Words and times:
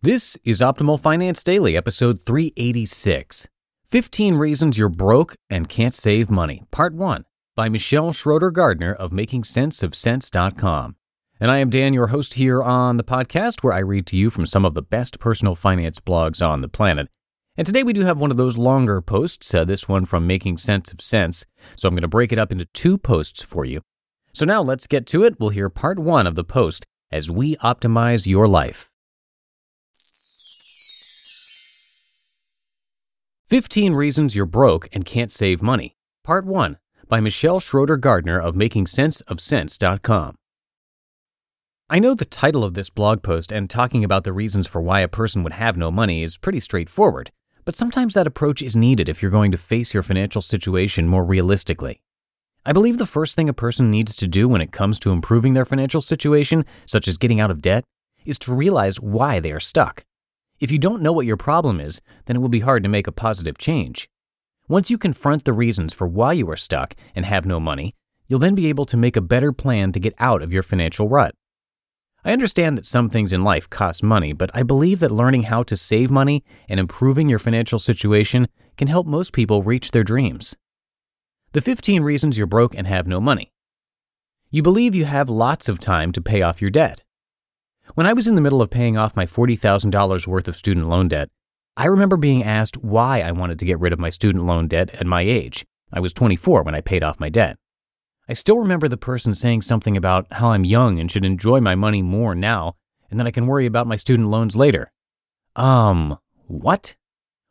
This 0.00 0.38
is 0.44 0.60
Optimal 0.60 1.00
Finance 1.00 1.42
Daily, 1.42 1.76
episode 1.76 2.22
386 2.24 3.48
15 3.86 4.36
Reasons 4.36 4.78
You're 4.78 4.88
Broke 4.88 5.34
and 5.50 5.68
Can't 5.68 5.92
Save 5.92 6.30
Money, 6.30 6.62
Part 6.70 6.94
1, 6.94 7.24
by 7.56 7.68
Michelle 7.68 8.12
Schroeder 8.12 8.52
Gardner 8.52 8.94
of 8.94 9.10
MakingSenseOfCents.com. 9.10 10.94
And 11.40 11.50
I 11.50 11.58
am 11.58 11.68
Dan, 11.68 11.94
your 11.94 12.06
host 12.06 12.34
here 12.34 12.62
on 12.62 12.96
the 12.96 13.02
podcast, 13.02 13.64
where 13.64 13.72
I 13.72 13.80
read 13.80 14.06
to 14.06 14.16
you 14.16 14.30
from 14.30 14.46
some 14.46 14.64
of 14.64 14.74
the 14.74 14.82
best 14.82 15.18
personal 15.18 15.56
finance 15.56 15.98
blogs 15.98 16.48
on 16.48 16.60
the 16.60 16.68
planet. 16.68 17.08
And 17.56 17.66
today 17.66 17.82
we 17.82 17.92
do 17.92 18.04
have 18.04 18.20
one 18.20 18.30
of 18.30 18.36
those 18.36 18.56
longer 18.56 19.00
posts, 19.00 19.52
uh, 19.52 19.64
this 19.64 19.88
one 19.88 20.04
from 20.04 20.28
Making 20.28 20.58
Sense 20.58 20.92
of 20.92 21.00
Cents. 21.00 21.44
So 21.76 21.88
I'm 21.88 21.96
going 21.96 22.02
to 22.02 22.08
break 22.08 22.30
it 22.30 22.38
up 22.38 22.52
into 22.52 22.66
two 22.66 22.98
posts 22.98 23.42
for 23.42 23.64
you. 23.64 23.80
So 24.32 24.44
now 24.44 24.62
let's 24.62 24.86
get 24.86 25.08
to 25.08 25.24
it. 25.24 25.40
We'll 25.40 25.48
hear 25.48 25.68
part 25.68 25.98
one 25.98 26.28
of 26.28 26.36
the 26.36 26.44
post 26.44 26.86
as 27.10 27.32
we 27.32 27.56
optimize 27.56 28.28
your 28.28 28.46
life. 28.46 28.92
15 33.48 33.94
Reasons 33.94 34.36
You're 34.36 34.44
Broke 34.44 34.90
and 34.92 35.06
Can't 35.06 35.32
Save 35.32 35.62
Money, 35.62 35.96
Part 36.22 36.44
1, 36.44 36.76
by 37.08 37.18
Michelle 37.18 37.60
Schroeder 37.60 37.96
Gardner 37.96 38.38
of 38.38 38.54
MakingSenseOfCents.com. 38.54 40.34
I 41.88 41.98
know 41.98 42.12
the 42.12 42.26
title 42.26 42.62
of 42.62 42.74
this 42.74 42.90
blog 42.90 43.22
post 43.22 43.50
and 43.50 43.70
talking 43.70 44.04
about 44.04 44.24
the 44.24 44.34
reasons 44.34 44.66
for 44.66 44.82
why 44.82 45.00
a 45.00 45.08
person 45.08 45.42
would 45.44 45.54
have 45.54 45.78
no 45.78 45.90
money 45.90 46.22
is 46.22 46.36
pretty 46.36 46.60
straightforward, 46.60 47.30
but 47.64 47.74
sometimes 47.74 48.12
that 48.12 48.26
approach 48.26 48.60
is 48.60 48.76
needed 48.76 49.08
if 49.08 49.22
you're 49.22 49.30
going 49.30 49.52
to 49.52 49.56
face 49.56 49.94
your 49.94 50.02
financial 50.02 50.42
situation 50.42 51.08
more 51.08 51.24
realistically. 51.24 52.02
I 52.66 52.74
believe 52.74 52.98
the 52.98 53.06
first 53.06 53.34
thing 53.34 53.48
a 53.48 53.54
person 53.54 53.90
needs 53.90 54.14
to 54.16 54.28
do 54.28 54.46
when 54.46 54.60
it 54.60 54.72
comes 54.72 54.98
to 54.98 55.10
improving 55.10 55.54
their 55.54 55.64
financial 55.64 56.02
situation, 56.02 56.66
such 56.84 57.08
as 57.08 57.16
getting 57.16 57.40
out 57.40 57.50
of 57.50 57.62
debt, 57.62 57.84
is 58.26 58.38
to 58.40 58.54
realize 58.54 59.00
why 59.00 59.40
they 59.40 59.52
are 59.52 59.58
stuck. 59.58 60.04
If 60.60 60.72
you 60.72 60.78
don't 60.78 61.02
know 61.02 61.12
what 61.12 61.26
your 61.26 61.36
problem 61.36 61.80
is, 61.80 62.00
then 62.24 62.34
it 62.34 62.40
will 62.40 62.48
be 62.48 62.60
hard 62.60 62.82
to 62.82 62.88
make 62.88 63.06
a 63.06 63.12
positive 63.12 63.58
change. 63.58 64.08
Once 64.66 64.90
you 64.90 64.98
confront 64.98 65.44
the 65.44 65.52
reasons 65.52 65.94
for 65.94 66.08
why 66.08 66.32
you 66.32 66.50
are 66.50 66.56
stuck 66.56 66.94
and 67.14 67.24
have 67.24 67.46
no 67.46 67.60
money, 67.60 67.94
you'll 68.26 68.40
then 68.40 68.56
be 68.56 68.66
able 68.66 68.84
to 68.84 68.96
make 68.96 69.16
a 69.16 69.20
better 69.20 69.52
plan 69.52 69.92
to 69.92 70.00
get 70.00 70.14
out 70.18 70.42
of 70.42 70.52
your 70.52 70.62
financial 70.62 71.08
rut. 71.08 71.34
I 72.24 72.32
understand 72.32 72.76
that 72.76 72.84
some 72.84 73.08
things 73.08 73.32
in 73.32 73.44
life 73.44 73.70
cost 73.70 74.02
money, 74.02 74.32
but 74.32 74.50
I 74.52 74.64
believe 74.64 74.98
that 75.00 75.12
learning 75.12 75.44
how 75.44 75.62
to 75.62 75.76
save 75.76 76.10
money 76.10 76.44
and 76.68 76.80
improving 76.80 77.28
your 77.28 77.38
financial 77.38 77.78
situation 77.78 78.48
can 78.76 78.88
help 78.88 79.06
most 79.06 79.32
people 79.32 79.62
reach 79.62 79.92
their 79.92 80.04
dreams. 80.04 80.56
The 81.52 81.60
15 81.60 82.02
reasons 82.02 82.36
you're 82.36 82.48
broke 82.48 82.74
and 82.74 82.86
have 82.86 83.06
no 83.06 83.20
money. 83.20 83.52
You 84.50 84.62
believe 84.62 84.94
you 84.94 85.04
have 85.04 85.30
lots 85.30 85.68
of 85.68 85.78
time 85.78 86.10
to 86.12 86.20
pay 86.20 86.42
off 86.42 86.60
your 86.60 86.70
debt. 86.70 87.04
When 87.94 88.06
I 88.06 88.12
was 88.12 88.28
in 88.28 88.34
the 88.34 88.40
middle 88.40 88.60
of 88.60 88.70
paying 88.70 88.96
off 88.96 89.16
my 89.16 89.24
$40,000 89.24 90.26
worth 90.26 90.48
of 90.48 90.56
student 90.56 90.88
loan 90.88 91.08
debt, 91.08 91.30
I 91.76 91.86
remember 91.86 92.16
being 92.16 92.44
asked 92.44 92.76
why 92.76 93.20
I 93.20 93.32
wanted 93.32 93.58
to 93.60 93.64
get 93.64 93.80
rid 93.80 93.92
of 93.92 93.98
my 93.98 94.10
student 94.10 94.44
loan 94.44 94.68
debt 94.68 94.94
at 94.94 95.06
my 95.06 95.22
age. 95.22 95.64
I 95.92 96.00
was 96.00 96.12
24 96.12 96.62
when 96.62 96.74
I 96.74 96.80
paid 96.80 97.02
off 97.02 97.20
my 97.20 97.28
debt. 97.28 97.56
I 98.28 98.34
still 98.34 98.58
remember 98.58 98.88
the 98.88 98.98
person 98.98 99.34
saying 99.34 99.62
something 99.62 99.96
about 99.96 100.26
how 100.32 100.50
I'm 100.50 100.64
young 100.64 100.98
and 100.98 101.10
should 101.10 101.24
enjoy 101.24 101.60
my 101.60 101.74
money 101.74 102.02
more 102.02 102.34
now, 102.34 102.74
and 103.10 103.18
then 103.18 103.26
I 103.26 103.30
can 103.30 103.46
worry 103.46 103.64
about 103.64 103.86
my 103.86 103.96
student 103.96 104.28
loans 104.28 104.54
later. 104.54 104.92
Um, 105.56 106.18
what? 106.46 106.94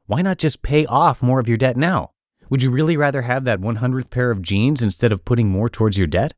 Why 0.06 0.22
not 0.22 0.38
just 0.38 0.62
pay 0.62 0.86
off 0.86 1.24
more 1.24 1.40
of 1.40 1.50
your 1.50 1.58
debt 1.58 1.78
now? 1.78 2.12
Would 2.50 2.62
you 2.62 2.70
really 2.70 2.96
rather 2.96 3.24
have 3.24 3.44
that 3.46 3.59
100th 3.59 4.12
pair 4.12 4.30
of 4.30 4.44
jeans 4.44 4.84
instead 4.84 5.12
of 5.12 5.26
putting 5.26 5.50
more 5.50 5.68
towards 5.68 5.97
your 5.97 6.08
debt? 6.08 6.34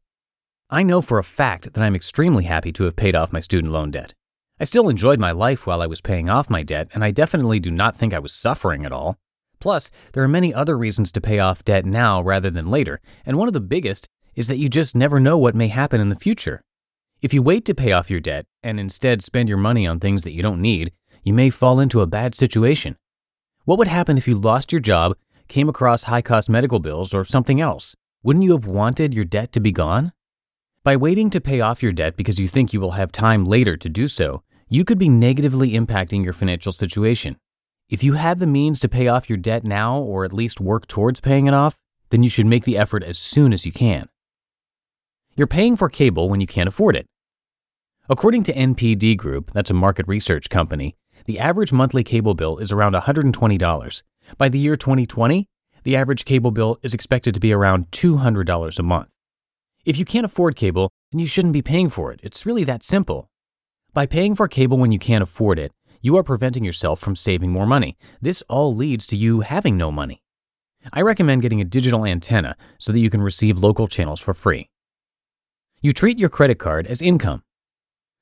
I 0.72 0.84
know 0.84 1.02
for 1.02 1.18
a 1.18 1.24
fact 1.24 1.74
that 1.74 1.82
I'm 1.82 1.96
extremely 1.96 2.44
happy 2.44 2.72
to 2.74 2.84
have 2.84 2.96
paid 2.96 3.16
off 3.16 3.34
my 3.34 3.40
student 3.40 3.74
loan 3.74 3.90
debt. 3.90 4.14
I 4.60 4.66
still 4.66 4.88
enjoyed 4.88 5.18
my 5.18 5.32
life 5.32 5.66
while 5.66 5.82
I 5.82 5.88
was 5.88 6.00
paying 6.00 6.30
off 6.30 6.48
my 6.48 6.62
debt, 6.62 6.90
and 6.94 7.04
I 7.04 7.10
definitely 7.10 7.60
do 7.60 7.72
not 7.72 7.98
think 7.98 8.14
I 8.14 8.20
was 8.20 8.32
suffering 8.34 8.86
at 8.86 8.92
all. 8.92 9.18
Plus, 9.60 9.90
there 10.14 10.22
are 10.22 10.28
many 10.28 10.54
other 10.54 10.78
reasons 10.78 11.12
to 11.14 11.22
pay 11.22 11.40
off 11.40 11.66
debt 11.66 11.88
now 11.88 12.22
rather 12.22 12.52
than 12.52 12.70
later, 12.70 13.02
and 13.26 13.36
one 13.36 13.48
of 13.48 13.56
the 13.56 13.60
biggest 13.60 14.08
is 14.36 14.48
that 14.48 14.58
you 14.58 14.70
just 14.70 14.96
never 14.96 15.20
know 15.20 15.40
what 15.40 15.56
may 15.56 15.70
happen 15.70 16.00
in 16.00 16.10
the 16.10 16.16
future. 16.16 16.62
If 17.20 17.34
you 17.34 17.42
wait 17.42 17.66
to 17.66 17.74
pay 17.74 17.92
off 17.92 18.12
your 18.12 18.20
debt 18.20 18.46
and 18.62 18.80
instead 18.80 19.24
spend 19.24 19.50
your 19.50 19.58
money 19.58 19.88
on 19.88 20.00
things 20.00 20.22
that 20.22 20.34
you 20.34 20.44
don't 20.44 20.62
need, 20.62 20.92
you 21.24 21.34
may 21.34 21.50
fall 21.50 21.80
into 21.80 22.02
a 22.02 22.08
bad 22.08 22.36
situation. 22.36 22.96
What 23.66 23.80
would 23.80 23.88
happen 23.88 24.20
if 24.20 24.28
you 24.28 24.36
lost 24.36 24.72
your 24.72 24.82
job, 24.82 25.18
came 25.48 25.68
across 25.68 26.04
high 26.04 26.22
cost 26.22 26.48
medical 26.48 26.80
bills, 26.80 27.12
or 27.12 27.26
something 27.26 27.60
else? 27.60 27.96
Wouldn't 28.22 28.46
you 28.46 28.52
have 28.52 28.68
wanted 28.68 29.16
your 29.16 29.26
debt 29.26 29.52
to 29.54 29.60
be 29.60 29.72
gone? 29.72 30.12
By 30.90 30.96
waiting 30.96 31.30
to 31.30 31.40
pay 31.40 31.62
off 31.62 31.84
your 31.84 31.92
debt 31.92 32.18
because 32.18 32.40
you 32.40 32.48
think 32.48 32.74
you 32.74 32.82
will 32.82 32.98
have 32.98 33.12
time 33.12 33.46
later 33.46 33.78
to 33.78 33.88
do 33.88 34.08
so, 34.08 34.42
you 34.70 34.84
could 34.84 34.98
be 34.98 35.08
negatively 35.08 35.74
impacting 35.74 36.24
your 36.24 36.34
financial 36.34 36.72
situation. 36.72 37.38
If 37.90 38.04
you 38.04 38.14
have 38.14 38.40
the 38.40 38.48
means 38.48 38.80
to 38.80 38.90
pay 38.90 39.08
off 39.08 39.30
your 39.30 39.38
debt 39.38 39.64
now 39.64 40.00
or 40.00 40.26
at 40.26 40.34
least 40.34 40.60
work 40.60 40.88
towards 40.88 41.20
paying 41.20 41.46
it 41.46 41.54
off, 41.54 41.78
then 42.10 42.24
you 42.24 42.30
should 42.30 42.48
make 42.48 42.64
the 42.64 42.76
effort 42.76 43.04
as 43.04 43.20
soon 43.20 43.54
as 43.54 43.68
you 43.68 43.72
can. 43.72 44.10
You're 45.36 45.46
paying 45.46 45.78
for 45.78 45.90
cable 45.90 46.28
when 46.28 46.42
you 46.42 46.48
can't 46.48 46.68
afford 46.68 46.96
it. 46.96 47.06
According 48.10 48.46
to 48.46 48.54
NPD 48.54 49.16
Group, 49.16 49.52
that's 49.52 49.70
a 49.70 49.76
market 49.76 50.08
research 50.08 50.50
company, 50.50 50.96
the 51.26 51.38
average 51.38 51.72
monthly 51.72 52.04
cable 52.04 52.34
bill 52.34 52.58
is 52.58 52.72
around 52.72 52.96
$120. 52.96 54.04
By 54.40 54.50
the 54.50 54.58
year 54.58 54.76
2020, 54.76 55.48
the 55.84 55.96
average 55.96 56.26
cable 56.26 56.50
bill 56.50 56.80
is 56.82 56.96
expected 56.96 57.36
to 57.36 57.40
be 57.40 57.54
around 57.54 57.92
$200 57.92 58.80
a 58.80 58.82
month. 58.82 59.10
If 59.86 59.98
you 59.98 60.06
can't 60.06 60.26
afford 60.26 60.56
cable, 60.56 60.92
then 61.12 61.20
you 61.20 61.26
shouldn't 61.26 61.54
be 61.54 61.62
paying 61.62 61.90
for 61.90 62.12
it. 62.12 62.20
It's 62.22 62.46
really 62.46 62.64
that 62.66 62.84
simple. 62.84 63.30
By 63.94 64.06
paying 64.06 64.36
for 64.36 64.48
cable 64.48 64.78
when 64.78 64.92
you 64.92 65.00
can't 65.00 65.24
afford 65.24 65.58
it, 65.58 65.72
you 66.02 66.18
are 66.18 66.24
preventing 66.24 66.64
yourself 66.64 67.00
from 67.00 67.16
saving 67.16 67.52
more 67.52 67.66
money. 67.66 67.98
This 68.22 68.42
all 68.50 68.76
leads 68.76 69.06
to 69.08 69.18
you 69.18 69.42
having 69.42 69.78
no 69.78 69.92
money. 69.92 70.22
I 70.94 71.02
recommend 71.02 71.42
getting 71.42 71.60
a 71.60 71.66
digital 71.66 72.06
antenna 72.06 72.56
so 72.78 72.92
that 72.92 73.00
you 73.00 73.10
can 73.10 73.22
receive 73.22 73.60
local 73.60 73.88
channels 73.88 74.22
for 74.22 74.34
free. 74.34 74.70
You 75.82 75.92
treat 75.92 76.20
your 76.20 76.30
credit 76.30 76.60
card 76.60 76.88
as 76.88 77.02
income. 77.02 77.44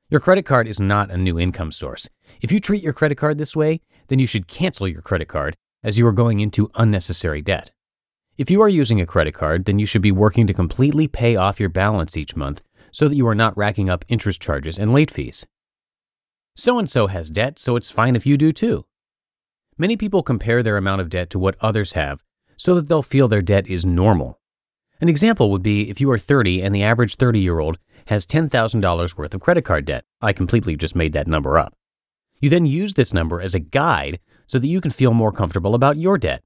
Your 0.10 0.22
credit 0.22 0.46
card 0.46 0.68
is 0.68 0.80
not 0.80 1.12
a 1.12 1.18
new 1.18 1.40
income 1.40 1.72
source. 1.72 2.10
If 2.42 2.52
you 2.52 2.60
treat 2.60 2.82
your 2.82 2.94
credit 2.94 3.16
card 3.16 3.38
this 3.38 3.56
way, 3.56 3.82
then 4.08 4.20
you 4.20 4.28
should 4.28 4.48
cancel 4.48 4.88
your 4.88 5.02
credit 5.02 5.28
card 5.28 5.56
as 5.84 6.00
you 6.00 6.08
are 6.08 6.14
going 6.14 6.40
into 6.40 6.72
unnecessary 6.76 7.42
debt. 7.42 7.72
If 8.38 8.52
you 8.52 8.62
are 8.62 8.70
using 8.70 9.02
a 9.02 9.08
credit 9.08 9.34
card, 9.34 9.66
then 9.66 9.80
you 9.80 9.88
should 9.88 10.04
be 10.04 10.12
working 10.12 10.46
to 10.46 10.54
completely 10.54 11.08
pay 11.08 11.36
off 11.36 11.60
your 11.60 11.70
balance 11.70 12.16
each 12.16 12.36
month 12.36 12.62
so 12.92 13.08
that 13.08 13.16
you 13.16 13.28
are 13.28 13.34
not 13.34 13.58
racking 13.58 13.90
up 13.90 14.06
interest 14.10 14.40
charges 14.40 14.78
and 14.78 14.94
late 14.94 15.10
fees. 15.10 15.48
So 16.56 16.78
and 16.78 16.88
so 16.88 17.08
has 17.08 17.32
debt, 17.32 17.58
so 17.58 17.76
it's 17.76 17.90
fine 17.90 18.16
if 18.16 18.28
you 18.28 18.38
do 18.38 18.52
too. 18.52 18.86
Many 19.76 19.98
people 19.98 20.22
compare 20.22 20.62
their 20.62 20.78
amount 20.78 21.02
of 21.02 21.10
debt 21.10 21.32
to 21.32 21.40
what 21.40 21.56
others 21.62 21.94
have 21.94 22.24
so 22.56 22.76
that 22.76 22.88
they'll 22.88 23.02
feel 23.02 23.28
their 23.28 23.42
debt 23.42 23.66
is 23.66 23.84
normal. 23.84 24.40
An 25.02 25.10
example 25.10 25.50
would 25.50 25.64
be 25.64 25.90
if 25.90 26.00
you 26.00 26.12
are 26.12 26.20
30 26.20 26.62
and 26.62 26.76
the 26.76 26.84
average 26.84 27.16
30 27.16 27.40
year 27.40 27.58
old 27.58 27.80
has 28.06 28.28
$10,000 28.28 29.18
worth 29.18 29.34
of 29.34 29.42
credit 29.42 29.66
card 29.66 29.86
debt. 29.86 30.06
I 30.22 30.32
completely 30.32 30.76
just 30.76 30.96
made 30.96 31.14
that 31.14 31.28
number 31.28 31.58
up. 31.58 31.76
You 32.40 32.52
then 32.52 32.68
use 32.68 32.94
this 32.94 33.16
number 33.16 33.42
as 33.42 33.56
a 33.56 33.60
guide 33.60 34.20
so 34.46 34.60
that 34.60 34.68
you 34.68 34.80
can 34.80 34.92
feel 34.92 35.16
more 35.16 35.32
comfortable 35.32 35.74
about 35.74 35.98
your 35.98 36.20
debt. 36.20 36.44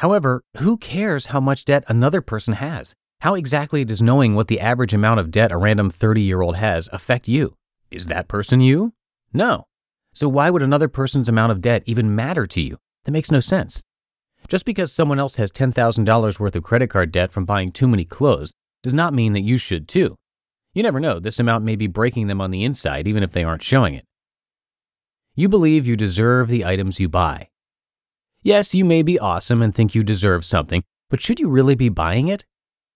However, 0.00 0.42
who 0.56 0.78
cares 0.78 1.26
how 1.26 1.40
much 1.40 1.66
debt 1.66 1.84
another 1.86 2.22
person 2.22 2.54
has? 2.54 2.94
How 3.20 3.34
exactly 3.34 3.84
does 3.84 4.00
knowing 4.00 4.34
what 4.34 4.48
the 4.48 4.58
average 4.58 4.94
amount 4.94 5.20
of 5.20 5.30
debt 5.30 5.52
a 5.52 5.58
random 5.58 5.90
30 5.90 6.22
year 6.22 6.40
old 6.40 6.56
has 6.56 6.88
affect 6.90 7.28
you? 7.28 7.54
Is 7.90 8.06
that 8.06 8.26
person 8.26 8.62
you? 8.62 8.94
No. 9.34 9.66
So 10.14 10.26
why 10.26 10.48
would 10.48 10.62
another 10.62 10.88
person's 10.88 11.28
amount 11.28 11.52
of 11.52 11.60
debt 11.60 11.82
even 11.84 12.16
matter 12.16 12.46
to 12.46 12.62
you? 12.62 12.78
That 13.04 13.10
makes 13.10 13.30
no 13.30 13.40
sense. 13.40 13.82
Just 14.48 14.64
because 14.64 14.90
someone 14.90 15.18
else 15.18 15.36
has 15.36 15.52
$10,000 15.52 16.40
worth 16.40 16.56
of 16.56 16.62
credit 16.62 16.88
card 16.88 17.12
debt 17.12 17.30
from 17.30 17.44
buying 17.44 17.70
too 17.70 17.86
many 17.86 18.06
clothes 18.06 18.54
does 18.82 18.94
not 18.94 19.12
mean 19.12 19.34
that 19.34 19.40
you 19.40 19.58
should 19.58 19.86
too. 19.86 20.16
You 20.72 20.82
never 20.82 20.98
know, 20.98 21.20
this 21.20 21.38
amount 21.38 21.66
may 21.66 21.76
be 21.76 21.88
breaking 21.88 22.28
them 22.28 22.40
on 22.40 22.50
the 22.50 22.64
inside 22.64 23.06
even 23.06 23.22
if 23.22 23.32
they 23.32 23.44
aren't 23.44 23.62
showing 23.62 23.92
it. 23.92 24.06
You 25.34 25.50
believe 25.50 25.86
you 25.86 25.94
deserve 25.94 26.48
the 26.48 26.64
items 26.64 27.00
you 27.00 27.10
buy. 27.10 27.49
Yes, 28.42 28.74
you 28.74 28.86
may 28.86 29.02
be 29.02 29.18
awesome 29.18 29.60
and 29.60 29.74
think 29.74 29.94
you 29.94 30.02
deserve 30.02 30.46
something, 30.46 30.82
but 31.10 31.20
should 31.20 31.40
you 31.40 31.50
really 31.50 31.74
be 31.74 31.90
buying 31.90 32.28
it? 32.28 32.46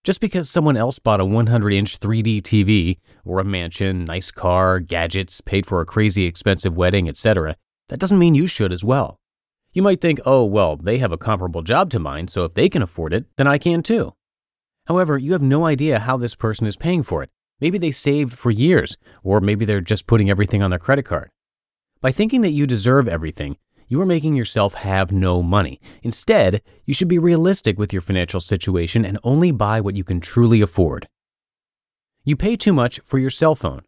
Just 0.03 0.19
because 0.19 0.49
someone 0.49 0.75
else 0.75 0.97
bought 0.97 1.19
a 1.19 1.25
100 1.25 1.71
inch 1.71 1.99
3D 1.99 2.41
TV, 2.41 2.97
or 3.23 3.39
a 3.39 3.43
mansion, 3.43 4.05
nice 4.05 4.31
car, 4.31 4.79
gadgets, 4.79 5.41
paid 5.41 5.67
for 5.67 5.81
a 5.81 5.85
crazy 5.85 6.25
expensive 6.25 6.77
wedding, 6.77 7.07
etc., 7.07 7.55
that 7.89 7.99
doesn't 7.99 8.17
mean 8.17 8.33
you 8.33 8.47
should 8.47 8.73
as 8.73 8.83
well. 8.83 9.19
You 9.71 9.83
might 9.83 10.01
think, 10.01 10.19
oh, 10.25 10.43
well, 10.45 10.77
they 10.77 10.97
have 10.97 11.11
a 11.11 11.17
comparable 11.17 11.61
job 11.61 11.91
to 11.91 11.99
mine, 11.99 12.27
so 12.27 12.43
if 12.45 12.55
they 12.55 12.67
can 12.67 12.81
afford 12.81 13.13
it, 13.13 13.25
then 13.37 13.45
I 13.45 13.59
can 13.59 13.83
too. 13.83 14.13
However, 14.87 15.15
you 15.15 15.33
have 15.33 15.43
no 15.43 15.65
idea 15.65 15.99
how 15.99 16.17
this 16.17 16.35
person 16.35 16.65
is 16.65 16.75
paying 16.75 17.03
for 17.03 17.21
it. 17.21 17.29
Maybe 17.61 17.77
they 17.77 17.91
saved 17.91 18.33
for 18.33 18.49
years, 18.49 18.97
or 19.21 19.41
maybe 19.41 19.63
they're 19.63 19.79
just 19.79 20.07
putting 20.07 20.27
everything 20.27 20.63
on 20.63 20.71
their 20.71 20.79
credit 20.79 21.03
card. 21.03 21.29
By 22.01 22.11
thinking 22.11 22.41
that 22.41 22.49
you 22.49 22.65
deserve 22.65 23.07
everything, 23.07 23.57
you 23.87 24.01
are 24.01 24.05
making 24.05 24.35
yourself 24.35 24.73
have 24.75 25.11
no 25.11 25.43
money. 25.43 25.79
Instead, 26.01 26.61
you 26.85 26.93
should 26.93 27.07
be 27.07 27.19
realistic 27.19 27.77
with 27.77 27.93
your 27.93 28.01
financial 28.01 28.41
situation 28.41 29.05
and 29.05 29.19
only 29.23 29.51
buy 29.51 29.79
what 29.79 29.95
you 29.95 30.03
can 30.03 30.19
truly 30.19 30.61
afford. 30.61 31.07
You 32.23 32.35
pay 32.35 32.55
too 32.55 32.73
much 32.73 32.99
for 33.03 33.19
your 33.19 33.29
cell 33.29 33.55
phone. 33.55 33.83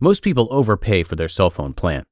Most 0.00 0.22
people 0.22 0.48
overpay 0.50 1.02
for 1.02 1.16
their 1.16 1.28
cell 1.28 1.50
phone 1.50 1.74
plan. 1.74 2.04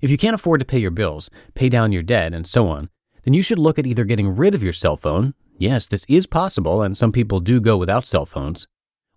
If 0.00 0.10
you 0.10 0.18
can't 0.18 0.34
afford 0.34 0.60
to 0.60 0.66
pay 0.66 0.78
your 0.78 0.92
bills, 0.92 1.28
pay 1.54 1.68
down 1.68 1.90
your 1.90 2.04
debt, 2.04 2.32
and 2.32 2.46
so 2.46 2.68
on, 2.68 2.88
then 3.24 3.34
you 3.34 3.42
should 3.42 3.58
look 3.58 3.78
at 3.78 3.86
either 3.86 4.04
getting 4.04 4.36
rid 4.36 4.54
of 4.54 4.62
your 4.62 4.72
cell 4.72 4.96
phone. 4.96 5.34
Yes, 5.56 5.88
this 5.88 6.04
is 6.08 6.26
possible, 6.26 6.82
and 6.82 6.96
some 6.96 7.10
people 7.10 7.40
do 7.40 7.60
go 7.60 7.76
without 7.76 8.06
cell 8.06 8.24
phones, 8.24 8.68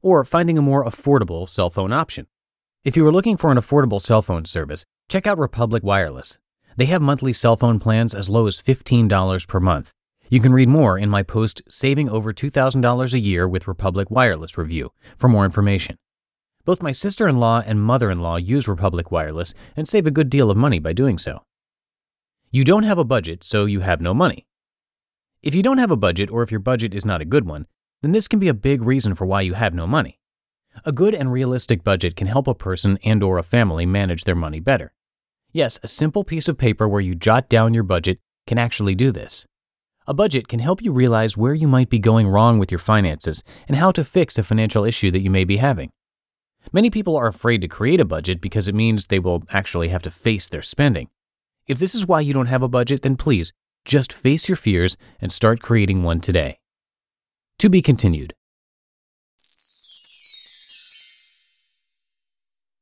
or 0.01 0.25
finding 0.25 0.57
a 0.57 0.61
more 0.63 0.83
affordable 0.83 1.47
cell 1.47 1.69
phone 1.69 1.93
option. 1.93 2.25
If 2.83 2.97
you 2.97 3.05
are 3.05 3.11
looking 3.11 3.37
for 3.37 3.51
an 3.51 3.57
affordable 3.59 4.01
cell 4.01 4.23
phone 4.23 4.45
service, 4.45 4.85
check 5.07 5.27
out 5.27 5.37
Republic 5.37 5.83
Wireless. 5.83 6.39
They 6.77 6.85
have 6.85 7.01
monthly 7.01 7.33
cell 7.33 7.55
phone 7.55 7.79
plans 7.79 8.15
as 8.15 8.29
low 8.29 8.47
as 8.47 8.61
$15 8.61 9.47
per 9.47 9.59
month. 9.59 9.91
You 10.29 10.39
can 10.39 10.53
read 10.53 10.69
more 10.69 10.97
in 10.97 11.09
my 11.09 11.23
post 11.23 11.61
Saving 11.67 12.09
Over 12.09 12.31
$2,000 12.31 13.13
a 13.13 13.19
Year 13.19 13.47
with 13.47 13.67
Republic 13.67 14.09
Wireless 14.09 14.57
review 14.57 14.91
for 15.17 15.27
more 15.27 15.43
information. 15.43 15.97
Both 16.63 16.81
my 16.81 16.91
sister 16.91 17.27
in 17.27 17.37
law 17.37 17.61
and 17.65 17.81
mother 17.81 18.09
in 18.09 18.21
law 18.21 18.37
use 18.37 18.67
Republic 18.67 19.11
Wireless 19.11 19.53
and 19.75 19.87
save 19.87 20.07
a 20.07 20.11
good 20.11 20.29
deal 20.29 20.49
of 20.49 20.57
money 20.57 20.79
by 20.79 20.93
doing 20.93 21.17
so. 21.17 21.43
You 22.49 22.63
don't 22.63 22.83
have 22.83 22.97
a 22.97 23.03
budget, 23.03 23.43
so 23.43 23.65
you 23.65 23.79
have 23.79 23.99
no 23.99 24.13
money. 24.13 24.45
If 25.41 25.55
you 25.55 25.63
don't 25.63 25.79
have 25.79 25.91
a 25.91 25.97
budget, 25.97 26.29
or 26.29 26.43
if 26.43 26.51
your 26.51 26.59
budget 26.59 26.93
is 26.93 27.05
not 27.05 27.21
a 27.21 27.25
good 27.25 27.45
one, 27.45 27.65
then 28.01 28.11
this 28.11 28.27
can 28.27 28.39
be 28.39 28.47
a 28.47 28.53
big 28.53 28.81
reason 28.81 29.15
for 29.15 29.25
why 29.25 29.41
you 29.41 29.53
have 29.53 29.73
no 29.73 29.87
money. 29.87 30.19
A 30.85 30.91
good 30.91 31.15
and 31.15 31.31
realistic 31.31 31.83
budget 31.83 32.15
can 32.15 32.27
help 32.27 32.47
a 32.47 32.53
person 32.53 32.99
and 33.03 33.21
or 33.23 33.37
a 33.37 33.43
family 33.43 33.85
manage 33.85 34.23
their 34.23 34.35
money 34.35 34.59
better. 34.59 34.93
Yes, 35.53 35.79
a 35.83 35.87
simple 35.87 36.23
piece 36.23 36.47
of 36.47 36.57
paper 36.57 36.87
where 36.87 37.01
you 37.01 37.13
jot 37.13 37.49
down 37.49 37.73
your 37.73 37.83
budget 37.83 38.19
can 38.47 38.57
actually 38.57 38.95
do 38.95 39.11
this. 39.11 39.45
A 40.07 40.13
budget 40.13 40.47
can 40.47 40.59
help 40.59 40.81
you 40.81 40.93
realize 40.93 41.35
where 41.37 41.53
you 41.53 41.67
might 41.67 41.89
be 41.89 41.99
going 41.99 42.27
wrong 42.27 42.57
with 42.57 42.71
your 42.71 42.79
finances 42.79 43.43
and 43.67 43.77
how 43.77 43.91
to 43.91 44.03
fix 44.03 44.37
a 44.37 44.43
financial 44.43 44.85
issue 44.85 45.11
that 45.11 45.19
you 45.19 45.29
may 45.29 45.43
be 45.43 45.57
having. 45.57 45.91
Many 46.71 46.89
people 46.89 47.17
are 47.17 47.27
afraid 47.27 47.61
to 47.61 47.67
create 47.67 47.99
a 47.99 48.05
budget 48.05 48.39
because 48.39 48.67
it 48.67 48.75
means 48.75 49.07
they 49.07 49.19
will 49.19 49.43
actually 49.49 49.89
have 49.89 50.01
to 50.03 50.11
face 50.11 50.47
their 50.47 50.61
spending. 50.61 51.09
If 51.67 51.79
this 51.79 51.95
is 51.95 52.07
why 52.07 52.21
you 52.21 52.33
don't 52.33 52.47
have 52.47 52.63
a 52.63 52.69
budget, 52.69 53.01
then 53.01 53.17
please 53.17 53.51
just 53.83 54.13
face 54.13 54.47
your 54.47 54.55
fears 54.55 54.95
and 55.19 55.31
start 55.31 55.61
creating 55.61 56.03
one 56.03 56.21
today. 56.21 56.59
To 57.59 57.69
be 57.69 57.81
continued. 57.81 58.33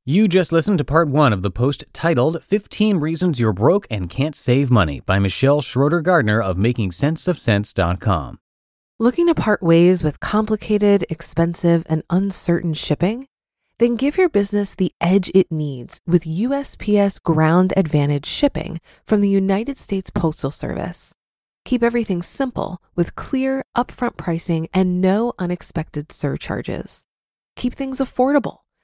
You 0.10 0.28
just 0.28 0.52
listened 0.52 0.80
to 0.80 0.84
part 0.84 1.08
one 1.08 1.34
of 1.34 1.44
the 1.44 1.52
post 1.52 1.84
titled 1.94 2.44
15 2.44 2.98
Reasons 2.98 3.40
You're 3.40 3.54
Broke 3.54 3.86
and 3.92 4.10
Can't 4.10 4.36
Save 4.36 4.72
Money 4.72 5.02
by 5.02 5.20
Michelle 5.20 5.62
Schroeder 5.62 6.02
Gardner 6.02 6.42
of 6.42 6.58
MakingSenseOfCents.com. 6.58 8.40
Looking 8.98 9.28
to 9.28 9.36
part 9.36 9.62
ways 9.62 10.04
with 10.04 10.20
complicated, 10.20 11.06
expensive, 11.12 11.84
and 11.88 12.02
uncertain 12.10 12.74
shipping? 12.74 13.28
Then 13.78 13.98
give 13.98 14.18
your 14.18 14.30
business 14.30 14.74
the 14.74 14.92
edge 15.00 15.30
it 15.36 15.52
needs 15.52 16.00
with 16.08 16.24
USPS 16.24 17.22
Ground 17.22 17.72
Advantage 17.78 18.26
shipping 18.26 18.82
from 19.06 19.22
the 19.22 19.30
United 19.30 19.78
States 19.78 20.10
Postal 20.10 20.50
Service. 20.50 21.14
Keep 21.66 21.84
everything 21.84 22.24
simple 22.24 22.82
with 22.96 23.14
clear, 23.14 23.62
upfront 23.78 24.18
pricing 24.18 24.70
and 24.74 25.02
no 25.02 25.34
unexpected 25.38 26.12
surcharges. 26.12 27.04
Keep 27.56 27.76
things 27.76 28.00
affordable 28.00 28.62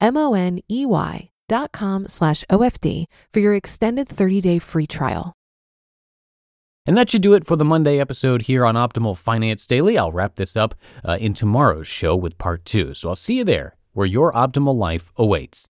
M 0.00 0.16
O 0.16 0.34
N 0.34 0.60
E 0.70 0.86
Y 0.86 1.30
dot 1.48 1.72
com 1.72 2.06
slash 2.08 2.44
OFD 2.50 3.04
for 3.32 3.40
your 3.40 3.54
extended 3.54 4.08
30 4.08 4.40
day 4.40 4.58
free 4.58 4.86
trial. 4.86 5.34
And 6.86 6.96
that 6.96 7.10
should 7.10 7.22
do 7.22 7.34
it 7.34 7.46
for 7.46 7.56
the 7.56 7.64
Monday 7.64 8.00
episode 8.00 8.42
here 8.42 8.64
on 8.64 8.74
Optimal 8.74 9.16
Finance 9.16 9.66
Daily. 9.66 9.98
I'll 9.98 10.10
wrap 10.10 10.36
this 10.36 10.56
up 10.56 10.74
uh, 11.04 11.18
in 11.20 11.34
tomorrow's 11.34 11.86
show 11.86 12.16
with 12.16 12.38
part 12.38 12.64
two. 12.64 12.94
So 12.94 13.10
I'll 13.10 13.16
see 13.16 13.38
you 13.38 13.44
there 13.44 13.76
where 13.92 14.06
your 14.06 14.32
optimal 14.32 14.74
life 14.74 15.12
awaits. 15.16 15.68